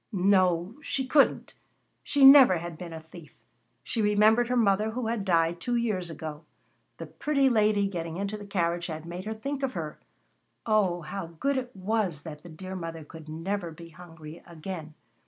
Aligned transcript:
No, 0.11 0.77
she 0.81 1.05
couldn't. 1.05 1.53
She 2.01 2.25
never 2.25 2.57
had 2.57 2.75
been 2.75 2.91
a 2.91 2.99
thief. 2.99 3.35
She 3.83 4.01
remembered 4.01 4.47
her 4.47 4.57
mother, 4.57 4.89
who 4.89 5.05
had 5.05 5.23
died 5.23 5.61
two 5.61 5.75
years 5.75 6.09
ago. 6.09 6.43
The 6.97 7.05
pretty 7.05 7.49
lady 7.49 7.87
getting 7.87 8.17
into 8.17 8.35
the 8.35 8.47
carriage 8.47 8.87
had 8.87 9.05
made 9.05 9.25
her 9.25 9.33
think 9.35 9.61
of 9.61 9.73
her! 9.73 9.99
Oh! 10.65 11.01
how 11.01 11.27
good 11.27 11.55
it 11.57 11.75
was 11.75 12.23
that 12.23 12.41
the 12.41 12.49
dear 12.49 12.75
mother 12.75 13.03
could 13.05 13.29
never 13.29 13.69
be 13.69 13.89
hungry 13.89 14.41
again. 14.47 14.95